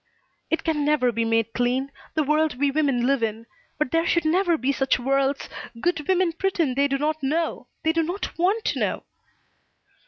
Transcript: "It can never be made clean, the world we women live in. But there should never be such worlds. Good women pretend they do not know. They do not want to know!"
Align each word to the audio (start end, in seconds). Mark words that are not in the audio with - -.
"It 0.49 0.63
can 0.63 0.83
never 0.83 1.11
be 1.11 1.23
made 1.23 1.53
clean, 1.53 1.91
the 2.15 2.23
world 2.23 2.57
we 2.57 2.71
women 2.71 3.05
live 3.05 3.21
in. 3.21 3.45
But 3.77 3.91
there 3.91 4.07
should 4.07 4.25
never 4.25 4.57
be 4.57 4.71
such 4.71 4.97
worlds. 4.97 5.47
Good 5.79 6.07
women 6.07 6.33
pretend 6.33 6.75
they 6.75 6.87
do 6.87 6.97
not 6.97 7.21
know. 7.21 7.67
They 7.83 7.93
do 7.93 8.01
not 8.01 8.35
want 8.35 8.65
to 8.65 8.79
know!" 8.79 9.03